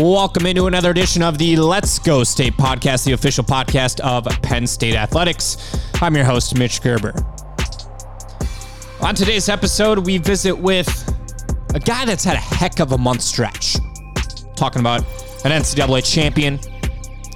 [0.00, 4.64] Welcome into another edition of the Let's Go State podcast, the official podcast of Penn
[4.64, 5.76] State Athletics.
[6.00, 7.12] I'm your host, Mitch Gerber.
[9.00, 10.88] On today's episode, we visit with
[11.74, 13.74] a guy that's had a heck of a month stretch.
[14.54, 15.00] Talking about
[15.44, 16.60] an NCAA champion,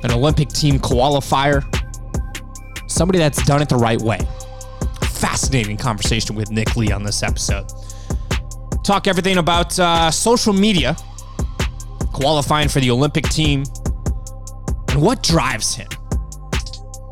[0.04, 1.64] an Olympic team qualifier,
[2.88, 4.20] somebody that's done it the right way.
[5.10, 7.66] Fascinating conversation with Nick Lee on this episode.
[8.84, 10.96] Talk everything about uh, social media,
[12.12, 13.64] qualifying for the Olympic team,
[14.88, 15.88] and what drives him.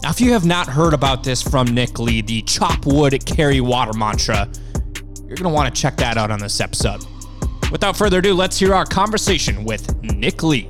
[0.03, 3.61] Now, if you have not heard about this from Nick Lee, the chop wood, carry
[3.61, 4.49] water mantra,
[5.27, 7.05] you're going to want to check that out on this episode.
[7.71, 10.69] Without further ado, let's hear our conversation with Nick Lee.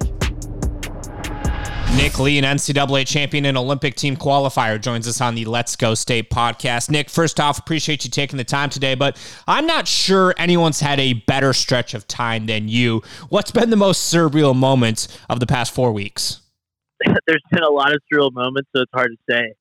[1.96, 5.94] Nick Lee, an NCAA champion and Olympic team qualifier, joins us on the Let's Go
[5.94, 6.88] State podcast.
[6.88, 11.00] Nick, first off, appreciate you taking the time today, but I'm not sure anyone's had
[11.00, 13.02] a better stretch of time than you.
[13.28, 16.40] What's been the most surreal moment of the past four weeks?
[17.26, 19.54] There's been a lot of surreal moments, so it's hard to say.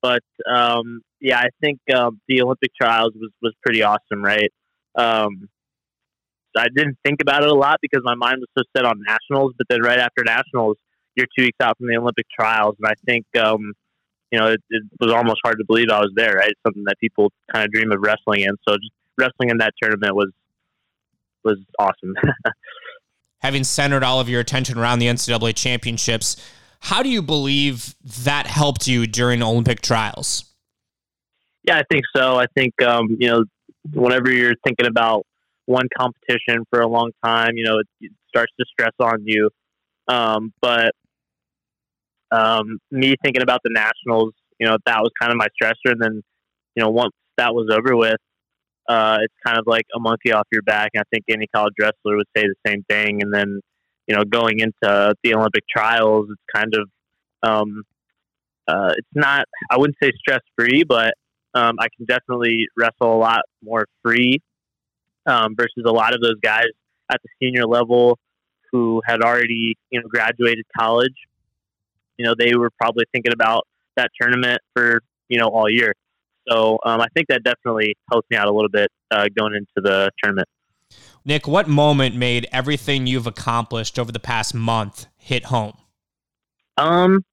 [0.00, 4.52] But um, yeah, I think um, the Olympic trials was, was pretty awesome, right?
[4.96, 5.48] Um,
[6.56, 9.52] I didn't think about it a lot because my mind was so set on nationals,
[9.58, 10.76] but then right after nationals,
[11.16, 13.72] you're two weeks out from the Olympic trials, and I think um,
[14.30, 16.34] you know it, it, was almost hard to believe I was there.
[16.34, 18.54] Right, it's something that people kind of dream of wrestling in.
[18.68, 20.30] So just wrestling in that tournament was
[21.44, 22.14] was awesome.
[23.40, 26.36] Having centered all of your attention around the NCAA championships,
[26.80, 30.44] how do you believe that helped you during Olympic trials?
[31.64, 32.36] Yeah, I think so.
[32.36, 33.44] I think um, you know
[33.94, 35.26] whenever you're thinking about
[35.64, 39.50] one competition for a long time, you know it, it starts to stress on you.
[40.08, 40.92] Um, but
[42.36, 45.92] um, me thinking about the Nationals, you know, that was kind of my stressor.
[45.92, 46.22] And then,
[46.74, 48.20] you know, once that was over with,
[48.88, 50.90] uh, it's kind of like a monkey off your back.
[50.94, 53.22] And I think any college wrestler would say the same thing.
[53.22, 53.60] And then,
[54.06, 56.88] you know, going into the Olympic trials, it's kind of,
[57.42, 57.82] um,
[58.68, 61.14] uh, it's not, I wouldn't say stress free, but
[61.54, 64.40] um, I can definitely wrestle a lot more free
[65.26, 66.66] um, versus a lot of those guys
[67.10, 68.18] at the senior level
[68.72, 71.14] who had already, you know, graduated college
[72.18, 73.66] you know, they were probably thinking about
[73.96, 75.94] that tournament for, you know, all year.
[76.48, 79.66] So um, I think that definitely helped me out a little bit uh, going into
[79.76, 80.48] the tournament.
[81.24, 85.76] Nick, what moment made everything you've accomplished over the past month hit home?
[86.76, 87.24] Um,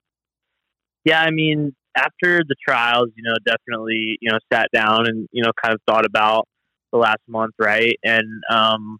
[1.04, 5.44] yeah, I mean, after the trials, you know, definitely, you know, sat down and, you
[5.44, 6.48] know, kind of thought about
[6.90, 7.96] the last month, right?
[8.02, 8.98] And, um,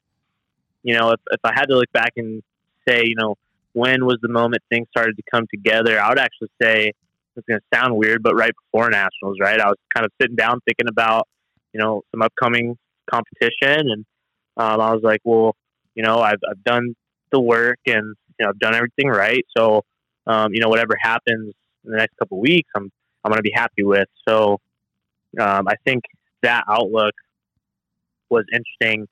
[0.84, 2.42] you know, if, if I had to look back and
[2.86, 3.36] say, you know,
[3.74, 6.00] when was the moment things started to come together?
[6.00, 6.92] I would actually say
[7.36, 9.60] it's going to sound weird, but right before nationals, right?
[9.60, 11.28] I was kind of sitting down thinking about,
[11.72, 12.78] you know, some upcoming
[13.10, 14.04] competition, and
[14.56, 15.56] um, I was like, well,
[15.94, 16.94] you know, I've I've done
[17.32, 19.82] the work and you know I've done everything right, so
[20.26, 21.54] um, you know whatever happens
[21.84, 22.90] in the next couple weeks, I'm
[23.24, 24.08] I'm going to be happy with.
[24.28, 24.60] So
[25.40, 26.04] um, I think
[26.42, 27.14] that outlook
[28.30, 29.08] was interesting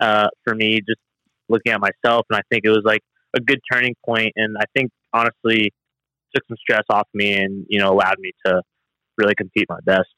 [0.00, 1.00] uh, for me, just
[1.48, 3.02] looking at myself, and I think it was like
[3.34, 5.72] a good turning point, and I think honestly
[6.34, 8.62] took some stress off me and you know allowed me to
[9.18, 10.08] really compete my best.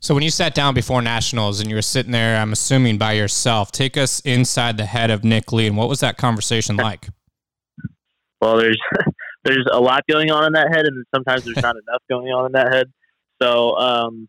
[0.00, 3.12] So when you sat down before nationals and you were sitting there, I'm assuming by
[3.12, 7.08] yourself, take us inside the head of Nick Lee, and what was that conversation like?
[8.44, 8.78] well, there's
[9.44, 12.46] there's a lot going on in that head, and sometimes there's not enough going on
[12.46, 12.86] in that head.
[13.42, 14.28] So, um,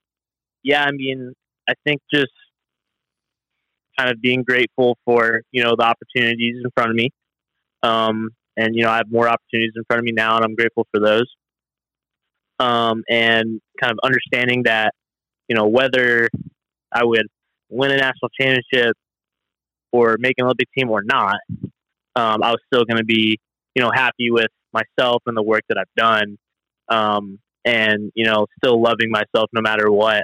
[0.64, 1.34] yeah, I mean,
[1.70, 2.32] I think just
[3.98, 7.12] kind of being grateful for you know the opportunities in front of me,
[7.86, 10.56] um, and you know, I have more opportunities in front of me now, and I'm
[10.56, 11.26] grateful for those.
[12.60, 14.94] Um, and kind of understanding that,
[15.50, 16.30] you know, whether
[16.92, 17.28] I would
[17.70, 18.96] win a national championship
[19.92, 21.36] or make an Olympic team or not,
[22.16, 23.38] um, I was still going to be,
[23.76, 26.38] you know, happy with myself and the work that I've done,
[26.88, 30.24] um, and you know, still loving myself no matter what.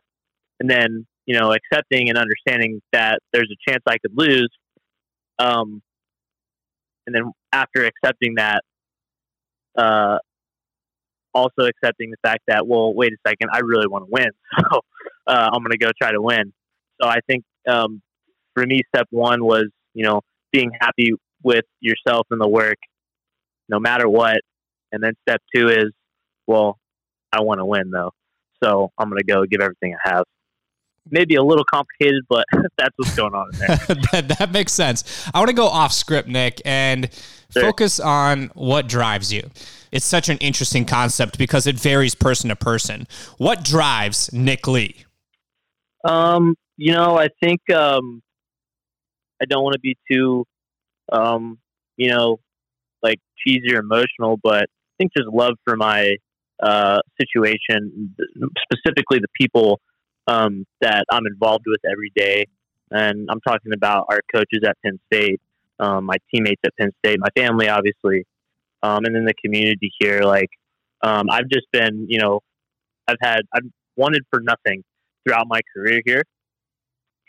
[0.61, 4.49] And then, you know, accepting and understanding that there's a chance I could lose,
[5.37, 5.81] um,
[7.05, 8.63] and then after accepting that,
[9.77, 10.17] uh,
[11.33, 14.81] also accepting the fact that, well, wait a second, I really want to win, so
[15.27, 16.53] uh, I'm going to go try to win.
[17.01, 18.01] So I think um,
[18.53, 20.21] for me, step one was you know
[20.51, 21.13] being happy
[21.43, 22.77] with yourself and the work,
[23.69, 24.41] no matter what,
[24.91, 25.91] and then step two is,
[26.47, 26.77] well,
[27.31, 28.11] I want to win though,
[28.63, 30.23] so I'm going to go give everything I have
[31.09, 32.45] maybe a little complicated, but
[32.77, 33.77] that's what's going on in there.
[34.11, 35.29] that, that, makes sense.
[35.33, 37.09] I want to go off script, Nick, and
[37.51, 37.63] sure.
[37.63, 39.49] focus on what drives you.
[39.91, 43.07] It's such an interesting concept because it varies person to person.
[43.37, 45.05] What drives Nick Lee?
[46.07, 48.21] Um, you know, I think um,
[49.41, 50.45] I don't want to be too,
[51.11, 51.59] um,
[51.97, 52.39] you know,
[53.03, 56.15] like cheesy or emotional, but I think just love for my
[56.61, 58.15] uh, situation,
[58.63, 59.79] specifically the people
[60.27, 62.45] um, that I'm involved with every day.
[62.91, 65.39] And I'm talking about our coaches at Penn State,
[65.79, 68.25] um, my teammates at Penn State, my family, obviously,
[68.83, 70.21] um, and then the community here.
[70.21, 70.49] Like,
[71.01, 72.41] um, I've just been, you know,
[73.07, 73.63] I've had, I've
[73.95, 74.83] wanted for nothing
[75.23, 76.23] throughout my career here.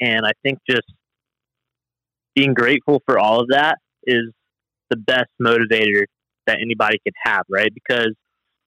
[0.01, 0.93] And I think just
[2.35, 4.25] being grateful for all of that is
[4.91, 6.05] the best motivator
[6.47, 7.71] that anybody could have, right?
[7.73, 8.13] Because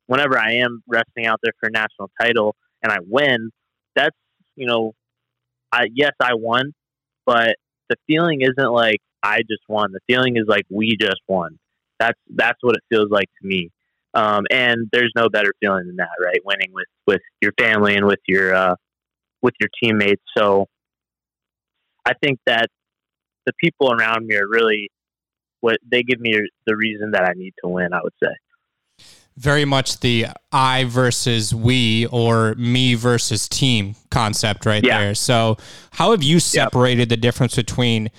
[0.08, 3.52] whenever I am wrestling out there for a national title and I win,
[3.96, 4.16] that's,
[4.56, 4.94] you know,
[5.72, 6.74] I, yes, I won,
[7.26, 7.56] but
[7.90, 9.92] the feeling isn't like I just won.
[9.92, 11.58] The feeling is like we just won.
[12.00, 13.70] That's, that's what it feels like to me.
[14.14, 16.40] Um, and there's no better feeling than that, right?
[16.46, 18.76] Winning with, with your family and with your, uh,
[19.42, 20.24] with your teammates.
[20.38, 20.68] So
[22.06, 22.68] I think that
[23.46, 24.90] the people around me are really
[25.62, 28.34] what they give me the reason that I need to win, I would say.
[29.38, 35.00] Very much the I versus we or me versus team concept right yeah.
[35.00, 35.16] there.
[35.16, 35.58] So,
[35.92, 37.10] how have you separated yep.
[37.10, 38.12] the difference between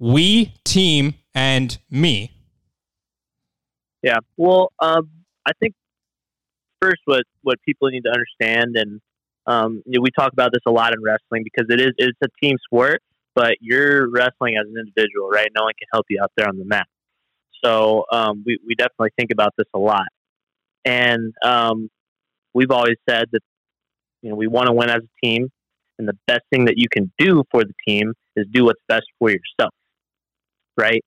[0.00, 2.32] we, team, and me?
[4.02, 4.18] Yeah.
[4.36, 5.10] Well, um,
[5.46, 5.74] I think
[6.82, 9.00] first, what what people need to understand, and
[9.46, 12.18] um, you know, we talk about this a lot in wrestling because it is it's
[12.22, 13.00] a team sport,
[13.34, 15.48] but you're wrestling as an individual, right?
[15.56, 16.86] No one can help you out there on the mat.
[17.64, 20.06] So um, we we definitely think about this a lot,
[20.88, 21.90] and um,
[22.54, 23.42] we've always said that
[24.22, 25.50] you know we want to win as a team,
[25.98, 29.04] and the best thing that you can do for the team is do what's best
[29.18, 29.74] for yourself,
[30.78, 31.04] right?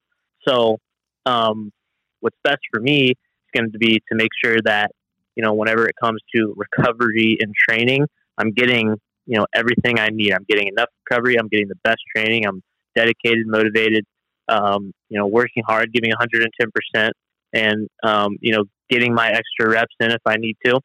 [0.47, 0.77] So
[1.25, 1.71] um,
[2.19, 3.15] what's best for me is
[3.55, 4.91] going to be to make sure that
[5.35, 8.05] you know whenever it comes to recovery and training,
[8.37, 8.95] I'm getting
[9.25, 10.31] you know everything I need.
[10.31, 11.37] I'm getting enough recovery.
[11.39, 12.45] I'm getting the best training.
[12.45, 12.61] I'm
[12.95, 14.05] dedicated, motivated.
[14.47, 17.13] Um, you know, working hard, giving 110 percent,
[17.53, 20.79] and um, you know, getting my extra reps in if I need to.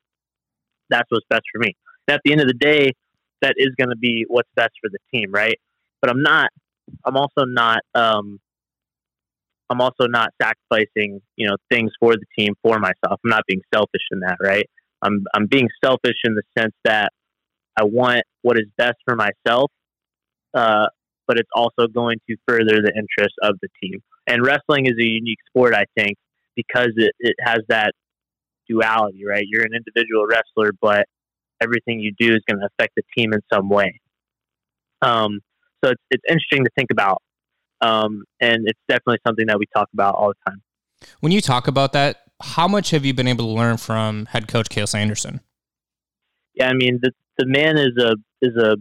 [0.88, 1.74] That's what's best for me.
[2.08, 2.92] And at the end of the day,
[3.42, 5.58] that is going to be what's best for the team, right?
[6.00, 6.50] But I'm not.
[7.04, 7.80] I'm also not.
[7.94, 8.38] Um,
[9.68, 13.20] I'm also not sacrificing, you know, things for the team for myself.
[13.24, 14.66] I'm not being selfish in that, right?
[15.02, 17.12] I'm I'm being selfish in the sense that
[17.78, 19.70] I want what is best for myself,
[20.54, 20.86] uh,
[21.26, 24.00] but it's also going to further the interests of the team.
[24.26, 26.16] And wrestling is a unique sport, I think,
[26.56, 27.92] because it, it has that
[28.68, 29.44] duality, right?
[29.46, 31.06] You're an individual wrestler, but
[31.62, 34.00] everything you do is going to affect the team in some way.
[35.02, 35.40] Um,
[35.84, 37.22] so it's, it's interesting to think about.
[37.80, 40.62] Um, and it's definitely something that we talk about all the time.
[41.20, 44.48] When you talk about that, how much have you been able to learn from head
[44.48, 45.40] coach Cael Sanderson?
[46.54, 48.76] Yeah, I mean, the, the man is a is a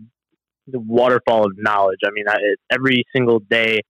[0.73, 1.99] waterfall of knowledge.
[2.05, 2.37] I mean, I,
[2.71, 3.81] every single day,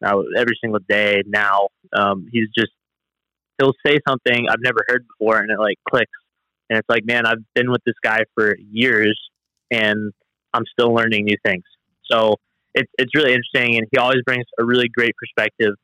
[0.00, 2.72] now every single day now, um, he's just
[3.58, 6.10] he'll say something I've never heard before, and it like clicks,
[6.68, 9.18] and it's like, man, I've been with this guy for years,
[9.70, 10.12] and
[10.52, 11.64] I'm still learning new things.
[12.10, 12.36] So
[12.74, 15.74] it's it's really interesting, and he always brings a really great perspective.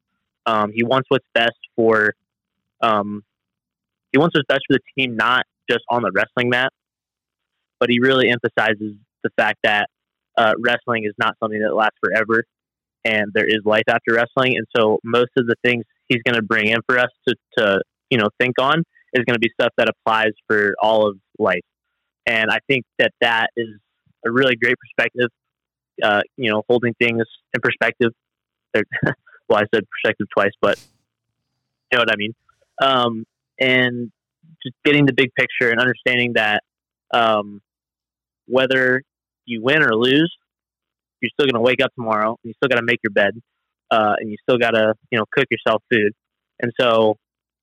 [0.47, 2.15] Um, he wants what's best for,
[2.81, 3.23] um,
[4.13, 6.73] he wants what's best for the team, not just on the wrestling mat,
[7.79, 9.89] but he really emphasizes the fact that
[10.37, 12.43] uh, wrestling is not something that lasts forever,
[13.05, 14.57] and there is life after wrestling.
[14.57, 17.81] And so most of the things he's going to bring in for us to, to
[18.11, 18.83] you know think on
[19.15, 21.65] is going to be stuff that applies for all of life.
[22.27, 23.69] And I think that that is
[24.25, 25.31] a really great perspective.
[26.03, 27.23] Uh, you know, holding things
[27.55, 28.13] in perspective.
[28.75, 30.79] well, I said perspective twice, but
[31.91, 32.35] you know what I mean.
[32.81, 33.25] Um,
[33.59, 34.11] and
[34.63, 36.63] just getting the big picture and understanding that
[37.13, 37.61] um,
[38.47, 39.03] whether
[39.45, 40.33] you win or lose,
[41.21, 42.31] you're still going to wake up tomorrow.
[42.31, 43.41] And you still got to make your bed,
[43.91, 46.13] uh, and you still got to you know cook yourself food.
[46.63, 47.17] And so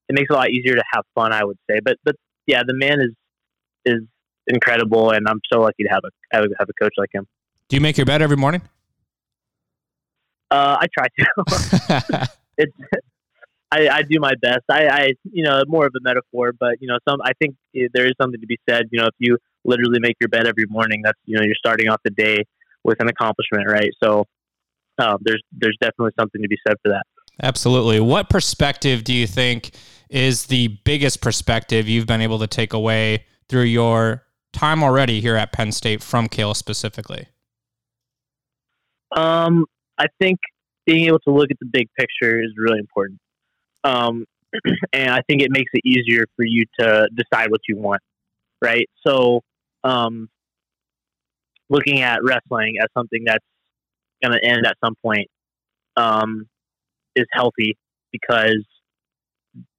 [0.10, 1.80] it makes it a lot easier to have fun, I would say.
[1.84, 2.16] But but
[2.46, 3.14] yeah, the man is
[3.86, 4.02] is
[4.48, 7.28] incredible, and I'm so lucky to have a have a coach like him.
[7.70, 8.62] Do you make your bed every morning?
[10.50, 12.30] Uh, I try to.
[12.58, 12.74] it's
[13.72, 14.64] I, I do my best.
[14.70, 17.20] I, I, you know, more of a metaphor, but you know, some.
[17.24, 18.86] I think there is something to be said.
[18.92, 21.90] You know, if you literally make your bed every morning, that's you know, you're starting
[21.90, 22.46] off the day
[22.84, 23.92] with an accomplishment, right?
[24.02, 24.24] So,
[25.00, 27.04] um, there's there's definitely something to be said for that.
[27.42, 28.00] Absolutely.
[28.00, 29.72] What perspective do you think
[30.10, 34.24] is the biggest perspective you've been able to take away through your
[34.54, 37.28] time already here at Penn State from Cael specifically?
[39.16, 39.66] Um,
[39.98, 40.40] I think
[40.86, 43.20] being able to look at the big picture is really important.
[43.84, 44.26] Um,
[44.94, 48.02] and I think it makes it easier for you to decide what you want,
[48.62, 48.90] right?
[49.06, 49.42] So,
[49.84, 50.30] um,
[51.70, 53.44] looking at wrestling as something that's
[54.24, 55.28] going to end at some point
[55.96, 56.48] um,
[57.16, 57.78] is healthy
[58.12, 58.66] because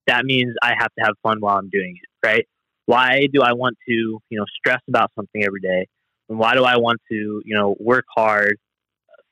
[0.06, 2.46] that means I have to have fun while I'm doing it, right?
[2.86, 5.86] Why do I want to, you know, stress about something every day?
[6.28, 8.56] And why do I want to, you know, work hard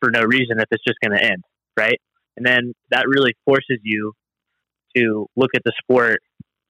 [0.01, 1.43] for no reason if it's just going to end,
[1.77, 1.99] right?
[2.37, 4.13] And then that really forces you
[4.95, 6.21] to look at the sport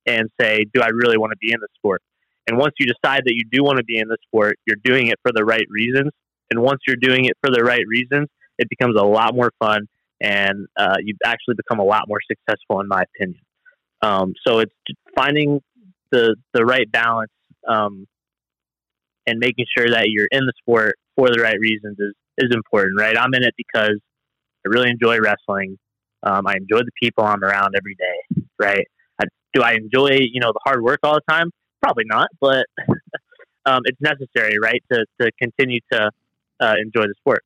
[0.06, 2.02] and say, do I really want to be in the sport?
[2.46, 5.08] And once you decide that you do want to be in the sport, you're doing
[5.08, 6.12] it for the right reasons.
[6.50, 9.86] And once you're doing it for the right reasons, it becomes a lot more fun
[10.20, 13.40] and uh, you actually become a lot more successful, in my opinion.
[14.02, 14.72] Um, so it's
[15.14, 15.60] finding
[16.10, 17.32] the the right balance
[17.66, 18.06] um,
[19.26, 22.98] and making sure that you're in the sport for the right reasons is is important,
[22.98, 23.16] right?
[23.16, 23.98] I'm in it because
[24.64, 25.78] I really enjoy wrestling.
[26.22, 28.86] Um, I enjoy the people I'm around every day, right?
[29.20, 29.24] I,
[29.54, 31.50] do I enjoy you know the hard work all the time?
[31.82, 32.66] Probably not, but
[33.66, 36.10] um, it's necessary, right, to to continue to
[36.60, 37.42] uh, enjoy the sport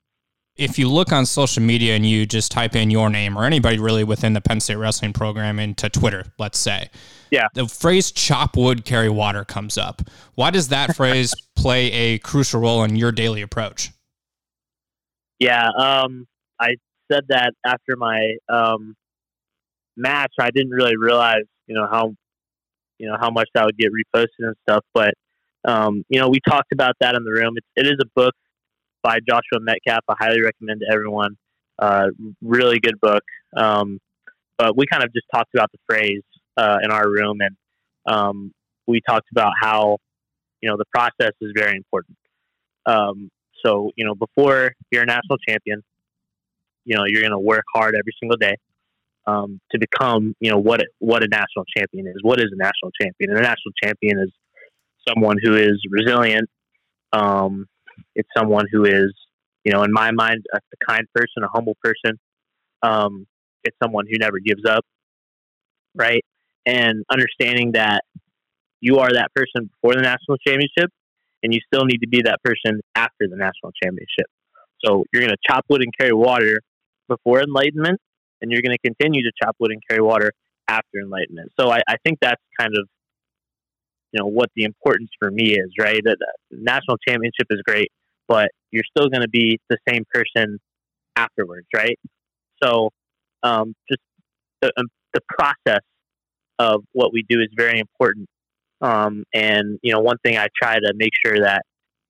[0.61, 3.79] if you look on social media and you just type in your name or anybody
[3.79, 6.91] really within the Penn State wrestling program into Twitter, let's say,
[7.31, 10.03] yeah, the phrase "chop wood, carry water" comes up.
[10.35, 13.91] Why does that phrase play a crucial role in your daily approach?
[15.39, 16.27] Yeah, um,
[16.61, 16.75] I
[17.11, 18.95] said that after my um,
[19.97, 20.35] match.
[20.39, 22.15] I didn't really realize, you know, how
[22.99, 24.85] you know how much that would get reposted and stuff.
[24.93, 25.15] But
[25.65, 27.55] um, you know, we talked about that in the room.
[27.57, 28.35] It, it is a book
[29.03, 30.01] by Joshua Medcalf.
[30.09, 31.37] I highly recommend to everyone.
[31.79, 32.09] Uh,
[32.43, 33.23] really good book.
[33.57, 33.99] Um,
[34.59, 36.23] but we kind of just talked about the phrase
[36.57, 37.57] uh, in our room, and
[38.07, 38.53] um,
[38.87, 39.99] we talked about how
[40.61, 42.17] you know the process is very important.
[42.85, 43.31] Um,
[43.65, 45.83] so you know, before you're a national champion,
[46.85, 48.57] you know you're going to work hard every single day
[49.27, 52.17] um, to become you know what what a national champion is.
[52.23, 53.31] What is a national champion?
[53.31, 54.31] And a national champion is
[55.09, 56.49] someone who is resilient,
[57.13, 57.67] um,
[58.15, 59.13] it's someone who is,
[59.65, 62.19] you know, in my mind, a, a kind person, a humble person.
[62.83, 63.27] Um,
[63.65, 64.85] it's someone who never gives up,
[65.95, 66.25] right?
[66.67, 68.05] And understanding that
[68.81, 70.91] you are that person before the national championship,
[71.43, 74.27] and you still need to be that person after the national championship.
[74.85, 76.61] So you're going to chop wood and carry water
[77.09, 78.01] before enlightenment,
[78.41, 80.33] and you're going to continue to chop wood and carry water
[80.69, 81.53] after enlightenment.
[81.59, 82.89] So I, I think that's kind of
[84.13, 86.01] you know what the importance for me is, right?
[86.03, 86.17] The,
[86.51, 87.91] national championship is great,
[88.29, 90.59] but you're still going to be the same person
[91.17, 91.99] afterwards, right?
[92.63, 92.91] So
[93.43, 94.01] um, just
[94.61, 95.83] the, um, the process
[96.59, 98.29] of what we do is very important.
[98.81, 101.63] Um, and you know, one thing I try to make sure that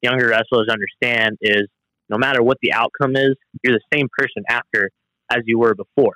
[0.03, 1.67] younger wrestlers understand is
[2.09, 4.91] no matter what the outcome is, you're the same person after
[5.31, 6.15] as you were before.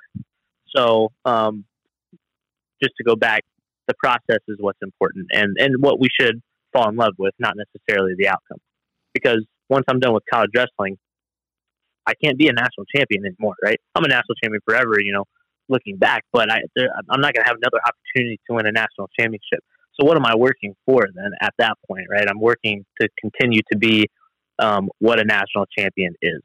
[0.75, 1.63] So um,
[2.83, 3.43] just to go back
[3.87, 6.41] the process is what's important and, and what we should
[6.73, 8.59] fall in love with, not necessarily the outcome.
[9.13, 10.97] Because once I'm done with college wrestling,
[12.05, 13.79] I can't be a national champion anymore, right?
[13.95, 15.25] I'm a national champion forever, you know,
[15.69, 16.59] looking back, but I,
[17.09, 19.63] I'm not going to have another opportunity to win a national championship.
[19.99, 22.27] So what am I working for then at that point, right?
[22.29, 24.07] I'm working to continue to be
[24.59, 26.41] um, what a national champion is.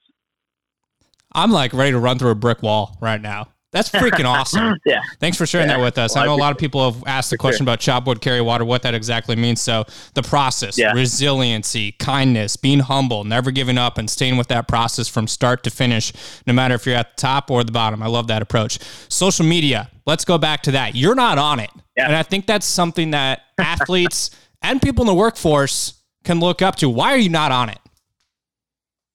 [1.32, 3.49] I'm like ready to run through a brick wall right now.
[3.73, 4.77] That's freaking awesome.
[4.85, 5.00] yeah.
[5.21, 5.77] Thanks for sharing yeah.
[5.77, 6.15] that with us.
[6.15, 7.65] Well, I know a lot of people have asked the question sure.
[7.67, 9.61] about chop wood, carry water, what that exactly means.
[9.61, 9.85] So
[10.15, 10.93] the process, yeah.
[10.93, 15.71] resiliency, kindness, being humble, never giving up, and staying with that process from start to
[15.71, 16.12] finish,
[16.47, 18.03] no matter if you're at the top or the bottom.
[18.03, 18.81] I love that approach.
[19.09, 19.89] Social media.
[20.05, 20.97] Let's go back to that.
[20.97, 21.71] You're not on it.
[21.97, 22.07] Yeah.
[22.07, 24.31] And I think that's something that athletes
[24.62, 26.89] and people in the workforce can look up to.
[26.89, 27.79] Why are you not on it?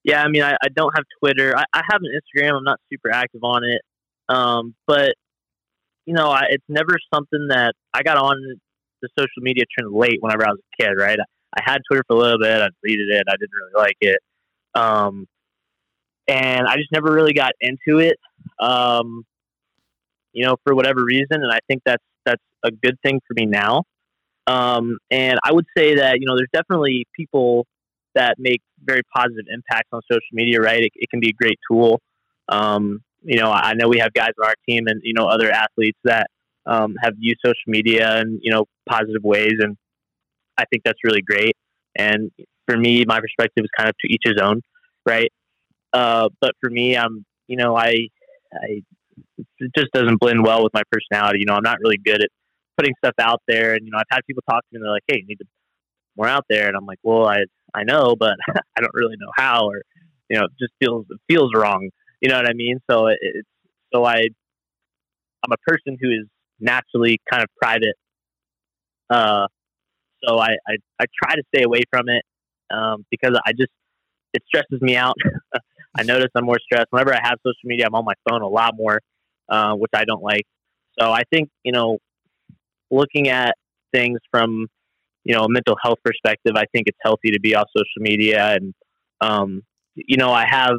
[0.02, 1.54] Yeah, I mean, I, I don't have Twitter.
[1.56, 2.56] I, I have an Instagram.
[2.56, 3.82] I'm not super active on it.
[4.28, 5.14] Um, but
[6.04, 8.36] you know, I, it's never something that I got on
[9.02, 11.18] the social media trend late whenever I was a kid, right?
[11.18, 11.24] I,
[11.58, 12.62] I had Twitter for a little bit.
[12.62, 13.24] I deleted it.
[13.28, 14.18] I didn't really like it.
[14.74, 15.26] Um,
[16.28, 18.16] and I just never really got into it.
[18.60, 19.24] Um,
[20.32, 23.46] you know, for whatever reason, and I think that's that's a good thing for me
[23.46, 23.84] now.
[24.46, 27.66] Um, and I would say that you know, there's definitely people
[28.14, 30.82] that make very positive impacts on social media, right?
[30.82, 32.00] It, it can be a great tool.
[32.48, 35.50] Um, you know, I know we have guys on our team and, you know, other
[35.50, 36.28] athletes that
[36.64, 39.54] um, have used social media in, you know, positive ways.
[39.58, 39.76] And
[40.56, 41.56] I think that's really great.
[41.96, 42.30] And
[42.66, 44.62] for me, my perspective is kind of to each his own,
[45.04, 45.32] right?
[45.92, 48.08] Uh, but for me, I'm, you know, I,
[48.54, 48.82] I,
[49.58, 51.40] it just doesn't blend well with my personality.
[51.40, 52.28] You know, I'm not really good at
[52.76, 53.74] putting stuff out there.
[53.74, 55.38] And, you know, I've had people talk to me and they're like, hey, you need
[55.38, 55.46] to
[56.16, 56.68] more out there.
[56.68, 57.38] And I'm like, well, I,
[57.74, 58.36] I know, but
[58.76, 59.82] I don't really know how, or,
[60.28, 61.90] you know, it just feels, it feels wrong.
[62.20, 62.78] You know what I mean?
[62.90, 63.48] So it, it's
[63.92, 64.22] so I
[65.44, 66.26] I'm a person who is
[66.60, 67.94] naturally kind of private.
[69.08, 69.46] Uh,
[70.24, 72.22] so I, I, I try to stay away from it
[72.70, 73.70] um, because I just
[74.32, 75.14] it stresses me out.
[75.98, 77.86] I notice I'm more stressed whenever I have social media.
[77.86, 79.00] I'm on my phone a lot more,
[79.48, 80.46] uh, which I don't like.
[80.98, 81.98] So I think you know
[82.90, 83.56] looking at
[83.92, 84.66] things from
[85.24, 88.54] you know a mental health perspective, I think it's healthy to be off social media,
[88.54, 88.74] and
[89.20, 89.62] um,
[89.94, 90.76] you know I have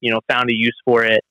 [0.00, 1.22] you know found a use for it,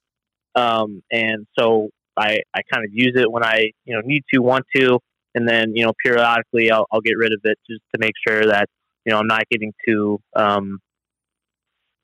[0.56, 4.40] um, and so I I kind of use it when I you know need to
[4.40, 5.00] want to,
[5.34, 8.46] and then you know periodically I'll, I'll get rid of it just to make sure
[8.46, 8.68] that
[9.06, 10.80] you know I'm not getting too um,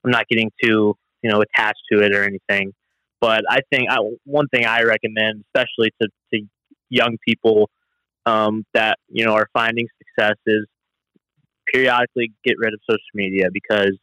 [0.03, 2.73] I'm not getting too you know attached to it or anything.
[3.19, 6.41] But I think I, one thing I recommend, especially to, to
[6.89, 7.69] young people
[8.25, 10.65] um, that you know are finding success, is
[11.71, 13.97] periodically get rid of social media because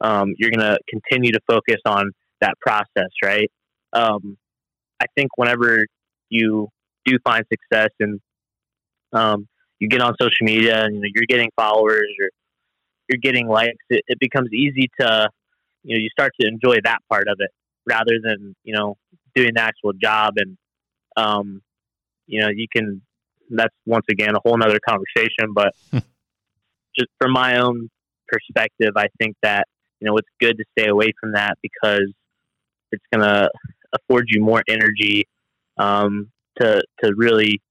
[0.00, 2.10] um, you're going to continue to focus on
[2.40, 3.50] that process, right?
[3.92, 4.36] Um,
[5.00, 5.86] I think whenever
[6.28, 6.68] you
[7.04, 8.20] do find success and
[9.12, 9.46] um,
[9.78, 12.30] you get on social media and you know, you're getting followers or
[13.08, 15.28] you're getting likes, it, it becomes easy to
[15.84, 17.50] you know you start to enjoy that part of it
[17.86, 18.96] rather than you know
[19.34, 20.56] doing the actual job and
[21.16, 21.62] um,
[22.26, 23.02] you know you can
[23.50, 25.98] that's once again a whole nother conversation but hmm.
[26.98, 27.90] just from my own
[28.26, 29.68] perspective i think that
[30.04, 32.12] you know it's good to stay away from that because
[32.92, 33.48] it's going to
[33.92, 35.26] afford you more energy
[35.78, 36.30] um,
[36.60, 37.62] to to really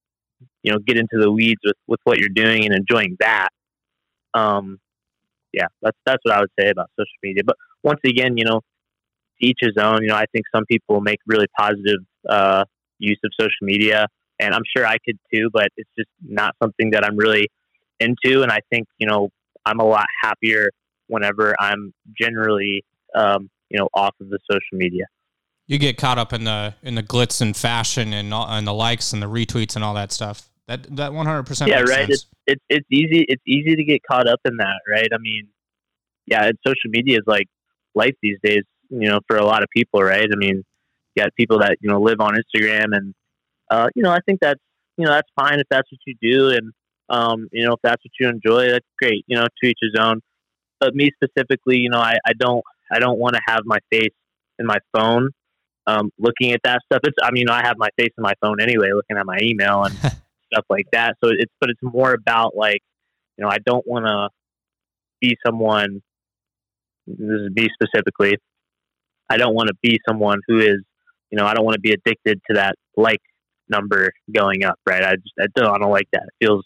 [0.64, 3.50] you know get into the weeds with with what you're doing and enjoying that
[4.34, 4.80] um,
[5.54, 8.62] yeah that's that's what i would say about social media but once again you know
[9.44, 10.02] each his own.
[10.02, 12.66] You know, I think some people make really positive uh,
[13.00, 14.08] use of social media,
[14.40, 17.48] and I'm sure I could too, but it's just not something that I'm really
[18.00, 18.42] into.
[18.42, 19.30] And I think you know
[19.66, 20.70] I'm a lot happier
[21.14, 22.84] whenever I'm generally
[23.16, 25.06] um, you know off of the social media.
[25.68, 28.74] You get caught up in the in the glitz and fashion and all, and the
[28.74, 30.50] likes and the retweets and all that stuff.
[30.68, 31.70] That that 100 percent.
[31.70, 32.10] Yeah, right.
[32.10, 33.26] It's, it's it's easy.
[33.28, 35.08] It's easy to get caught up in that, right?
[35.14, 35.48] I mean,
[36.26, 37.48] yeah, social media is like
[37.96, 38.64] life these days
[39.00, 40.28] you know, for a lot of people, right?
[40.32, 40.64] I mean,
[41.16, 43.14] you got people that, you know, live on Instagram and,
[43.72, 44.60] uh, you know, I think that's,
[44.98, 46.50] you know, that's fine if that's what you do.
[46.50, 46.72] And,
[47.10, 50.00] um, you know, if that's what you enjoy, that's great, you know, to each his
[50.00, 50.22] own.
[50.84, 54.12] But me specifically, you know, I, I don't, I don't want to have my face
[54.60, 55.30] in my phone,
[55.88, 57.00] um, looking at that stuff.
[57.06, 59.84] It's, I mean, I have my face in my phone anyway, looking at my email
[59.84, 61.16] and stuff like that.
[61.24, 62.82] So it's, but it's more about like,
[63.38, 64.28] you know, I don't want to
[65.22, 66.02] be someone,
[67.08, 68.36] this is me specifically,
[69.30, 70.82] I don't want to be someone who is,
[71.32, 73.22] you know, I don't want to be addicted to that like
[73.70, 75.02] number going up, right?
[75.02, 76.24] I just I don't, I don't like that.
[76.24, 76.66] It feels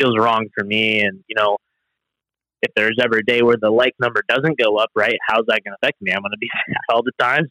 [0.00, 1.58] feels wrong for me, and you know,
[2.62, 5.18] if there's ever a day where the like number doesn't go up, right?
[5.26, 6.12] How's that going to affect me?
[6.12, 7.46] I'm going to be sad all the time.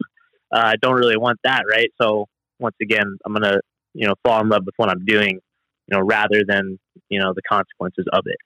[0.53, 1.89] Uh, I don't really want that, right?
[2.01, 2.27] So
[2.59, 3.61] once again, I'm going to
[3.93, 5.39] you know fall in love with what I'm doing,
[5.87, 8.37] you know, rather than you know the consequences of it.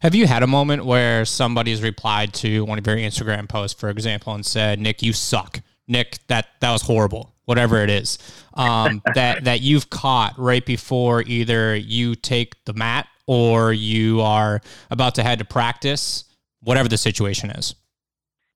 [0.00, 3.90] Have you had a moment where somebody's replied to one of your Instagram posts, for
[3.90, 5.60] example, and said, "Nick, you suck.
[5.86, 7.34] Nick, that that was horrible.
[7.44, 8.18] Whatever it is,
[8.54, 14.60] um, that that you've caught right before either you take the mat or you are
[14.90, 16.24] about to head to practice,
[16.60, 17.76] whatever the situation is."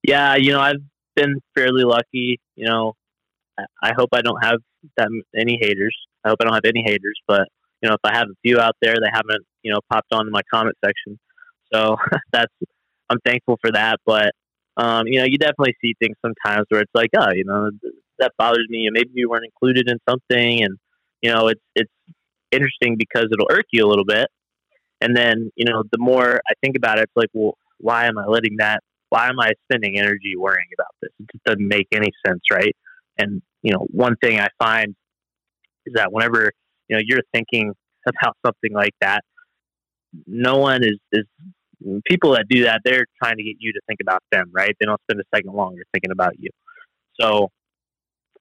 [0.02, 0.82] Yeah, you know, I've
[1.14, 2.40] been fairly lucky.
[2.56, 2.94] You know,
[3.82, 4.58] I hope I don't have
[4.96, 5.08] that
[5.38, 5.96] any haters.
[6.24, 7.46] I hope I don't have any haters, but
[7.82, 10.30] you know, if I have a few out there they haven't, you know, popped onto
[10.30, 11.18] my comment section.
[11.72, 11.96] So
[12.32, 12.52] that's,
[13.10, 13.96] I'm thankful for that.
[14.06, 14.32] But,
[14.76, 17.70] um, you know, you definitely see things sometimes where it's like, oh, you know,
[18.20, 18.88] that bothers me.
[18.90, 20.62] Maybe you weren't included in something.
[20.62, 20.78] And,
[21.20, 21.92] you know, it's, it's
[22.52, 24.28] interesting because it'll irk you a little bit.
[25.02, 28.18] And then, you know, the more I think about it, it's like, well, why am
[28.18, 31.10] I letting that, why am I spending energy worrying about this?
[31.18, 32.74] It just doesn't make any sense, right?
[33.18, 34.94] And, you know, one thing I find
[35.86, 36.52] is that whenever
[36.88, 37.72] you know you're thinking
[38.08, 39.22] about something like that
[40.26, 41.24] no one is is
[42.04, 44.86] people that do that they're trying to get you to think about them right they
[44.86, 46.50] don't spend a second longer thinking about you
[47.20, 47.48] so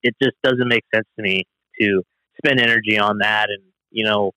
[0.03, 1.43] it just doesn't make sense to me
[1.79, 2.01] to
[2.43, 4.31] spend energy on that and you know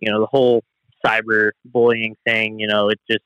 [0.00, 0.62] you know the whole
[1.04, 3.24] cyber bullying thing you know it just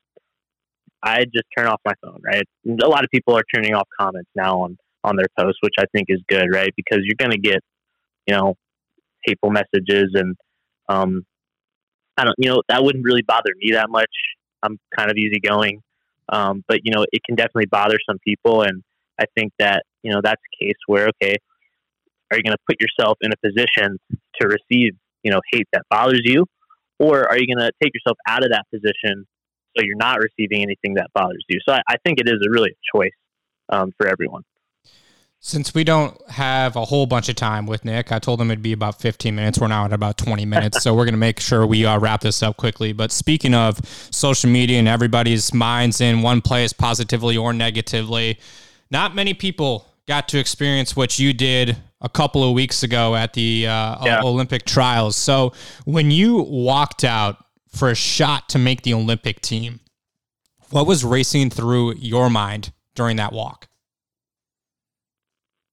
[1.02, 2.44] i just turn off my phone right?
[2.82, 5.85] A lot of people are turning off comments now on on their posts which i
[5.94, 6.72] think is good right?
[6.76, 7.61] Because you're going to get
[8.26, 8.54] you know
[9.24, 10.37] hateful messages and
[10.88, 11.24] um,
[12.16, 14.11] I don't, you know, that wouldn't really bother me that much.
[14.62, 15.80] I'm kind of easygoing,
[16.28, 18.82] um, but you know, it can definitely bother some people, and
[19.18, 21.37] I think that you know that's a case where okay,
[22.30, 23.98] are you going to put yourself in a position
[24.40, 24.92] to receive
[25.24, 26.46] you know hate that bothers you,
[26.98, 29.26] or are you going to take yourself out of that position
[29.76, 31.59] so you're not receiving anything that bothers you?
[31.66, 33.12] So I, I think it is a really a choice
[33.68, 34.42] um, for everyone.
[35.44, 38.62] Since we don't have a whole bunch of time with Nick, I told him it'd
[38.62, 39.59] be about 15 minutes.
[39.59, 40.85] We're now at about 20 minutes.
[40.85, 42.92] so we're going to make sure we uh, wrap this up quickly.
[42.92, 48.38] But speaking of social media and everybody's minds in one place, positively or negatively,
[48.92, 53.34] not many people got to experience what you did a couple of weeks ago at
[53.34, 54.20] the uh, yeah.
[54.22, 55.16] Olympic trials.
[55.16, 55.52] So
[55.84, 59.80] when you walked out for a shot to make the Olympic team,
[60.70, 63.68] what was racing through your mind during that walk?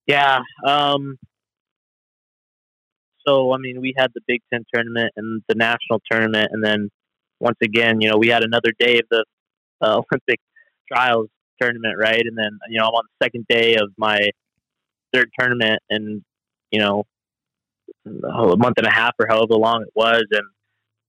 [0.05, 0.39] Yeah.
[0.65, 1.17] Um,
[3.25, 6.49] so, I mean, we had the Big Ten tournament and the national tournament.
[6.51, 6.89] And then
[7.39, 9.23] once again, you know, we had another day of the
[9.81, 10.39] uh, Olympic
[10.91, 11.29] trials
[11.61, 12.21] tournament, right?
[12.21, 14.29] And then, you know, I'm on the second day of my
[15.13, 16.23] third tournament and,
[16.71, 17.05] you know,
[18.05, 20.23] a month and a half or however long it was.
[20.31, 20.47] And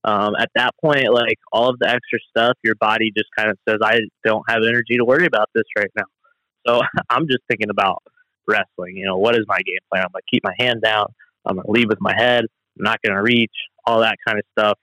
[0.03, 3.57] um, at that point, like all of the extra stuff, your body just kind of
[3.67, 6.05] says, I don't have energy to worry about this right now.
[6.67, 8.03] So I'm just thinking about
[8.47, 8.97] wrestling.
[8.97, 10.03] You know, what is my game plan?
[10.03, 11.07] I'm to keep my hand down.
[11.45, 12.45] I'm to lead with my head.
[12.77, 13.53] I'm not to reach,
[13.85, 14.79] all that kind of stuff.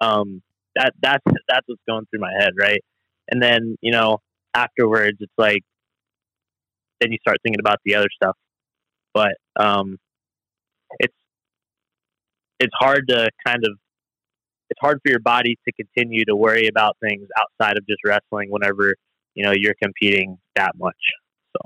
[0.00, 0.42] Um,
[0.76, 2.82] that that's that's what's going through my head, right?
[3.28, 4.18] And then you know,
[4.54, 5.62] afterwards, it's like
[7.00, 8.36] then you start thinking about the other stuff.
[9.12, 9.98] But um,
[10.98, 11.14] it's
[12.58, 13.78] it's hard to kind of
[14.68, 18.50] it's hard for your body to continue to worry about things outside of just wrestling
[18.50, 18.94] whenever
[19.34, 20.96] you know you're competing that much.
[21.56, 21.60] So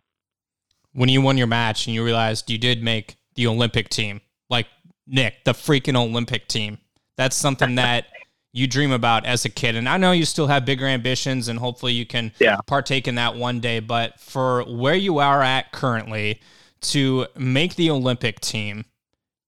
[0.93, 4.67] when you won your match and you realized you did make the Olympic team, like
[5.07, 6.79] Nick, the freaking Olympic team,
[7.17, 8.07] that's something that
[8.55, 9.75] you dream about as a kid.
[9.75, 12.59] And I know you still have bigger ambitions and hopefully you can yeah.
[12.67, 13.81] partake in that one day.
[13.81, 16.41] But for where you are at currently
[16.83, 18.85] to make the Olympic team,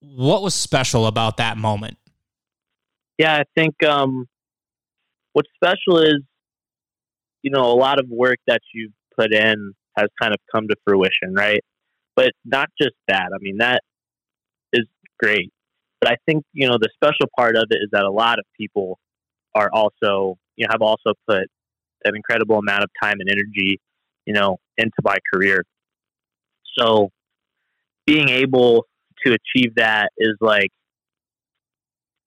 [0.01, 1.99] what was special about that moment?
[3.17, 4.27] Yeah, I think um,
[5.35, 6.21] what's special is,
[7.43, 10.75] you know, a lot of work that you've put in has kind of come to
[10.85, 11.61] fruition, right?
[12.17, 13.29] But not just that.
[13.33, 13.83] I mean, that
[14.73, 14.85] is
[15.21, 15.53] great.
[16.01, 18.45] But I think, you know, the special part of it is that a lot of
[18.59, 18.99] people
[19.55, 21.47] are also, you know, have also put
[22.05, 23.81] an incredible amount of time and energy,
[24.27, 25.65] you know, into my career.
[26.79, 27.11] So
[28.07, 28.87] being able
[29.25, 30.71] to achieve that is like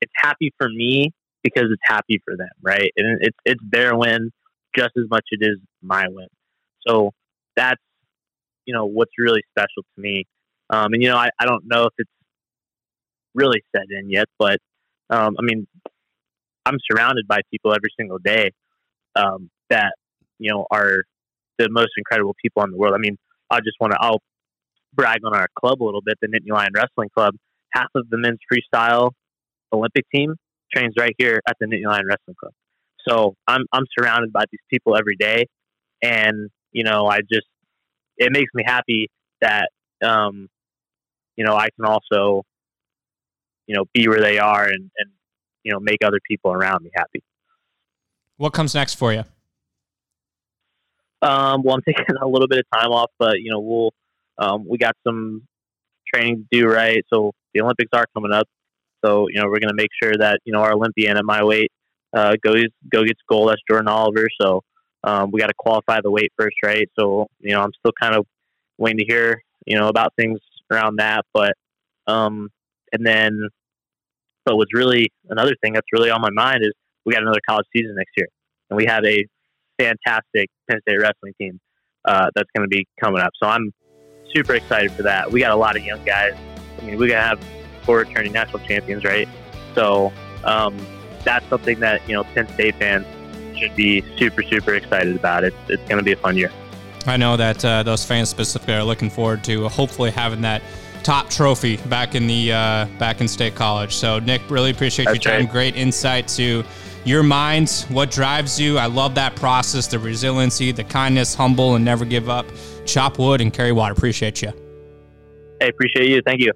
[0.02, 1.12] it's happy for me
[1.44, 2.92] because it's happy for them, right?
[2.98, 4.32] And it's it's their win
[4.76, 6.28] just as much as it is my win.
[6.88, 7.12] So
[7.56, 7.82] that's
[8.66, 10.26] you know what's really special to me.
[10.70, 12.10] Um, and you know I, I don't know if it's
[13.34, 14.60] really set in yet, but
[15.10, 15.68] um, I mean
[16.66, 18.52] I'm surrounded by people every single day
[19.16, 19.94] um, that
[20.38, 21.04] you know are
[21.58, 22.94] the most incredible people in the world.
[22.96, 23.18] I mean
[23.50, 24.22] I just want to I'll
[24.94, 27.36] brag on our club a little bit, the Nittany Lion Wrestling Club.
[27.74, 29.12] Half of the men's freestyle
[29.72, 30.36] Olympic team
[30.74, 32.54] trains right here at the Nittany Lion Wrestling Club.
[33.08, 35.46] So I'm I'm surrounded by these people every day,
[36.02, 37.48] and you know I just
[38.18, 39.08] it makes me happy
[39.42, 39.70] that
[40.04, 40.48] um,
[41.36, 42.44] you know I can also
[43.70, 45.12] you know be where they are and and
[45.64, 47.24] you know make other people around me happy.
[48.38, 49.24] What comes next for you?
[51.22, 53.92] Um, well, I'm taking a little bit of time off, but you know we'll
[54.40, 55.48] um, we got some
[56.12, 57.06] training to do right.
[57.14, 58.48] So the Olympics are coming up.
[59.06, 61.44] So you know we're going to make sure that you know our Olympian at my
[61.44, 61.72] weight
[62.14, 63.50] uh, goes go gets gold.
[63.50, 64.28] That's Jordan Oliver.
[64.42, 64.64] So
[65.04, 66.90] um, we got to qualify the weight first, right?
[67.00, 68.26] So you know I'm still kind of
[68.80, 70.40] waiting to hear you know about things
[70.72, 71.24] around that.
[71.34, 71.54] But
[72.08, 72.50] um,
[72.92, 73.50] and then,
[74.46, 76.72] but what's really another thing that's really on my mind is
[77.06, 78.28] we got another college season next year,
[78.70, 79.26] and we have a
[79.78, 81.60] fantastic Penn State wrestling team
[82.06, 83.32] uh, that's going to be coming up.
[83.42, 83.72] So I'm
[84.36, 85.32] super excited for that.
[85.32, 86.36] We got a lot of young guys.
[86.78, 87.44] I mean, we're going to have
[87.84, 89.28] four returning national champions, right?
[89.76, 90.12] So
[90.44, 90.78] um,
[91.24, 93.06] that's something that, you know, Penn State fans
[93.58, 95.44] should be super, super excited about.
[95.44, 96.52] It's, it's going to be a fun year.
[97.06, 100.62] I know that uh, those fans specifically are looking forward to hopefully having that
[101.04, 103.96] top trophy back in the uh, back in state college.
[103.96, 105.46] So Nick, really appreciate That's your time.
[105.46, 105.52] Right.
[105.52, 106.64] Great insight to
[107.06, 108.78] your mind, what drives you.
[108.78, 112.46] I love that process, the resiliency, the kindness, humble, and never give up.
[112.86, 113.94] Chop wood and carry water.
[113.94, 114.52] Appreciate you.
[115.60, 116.22] Hey, appreciate you.
[116.26, 116.52] Thank you.